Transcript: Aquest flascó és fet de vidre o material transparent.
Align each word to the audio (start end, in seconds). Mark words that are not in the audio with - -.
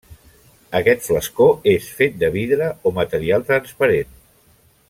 Aquest 0.79 1.03
flascó 1.09 1.47
és 1.73 1.91
fet 1.99 2.17
de 2.25 2.31
vidre 2.39 2.73
o 2.93 2.97
material 2.99 3.49
transparent. 3.51 4.21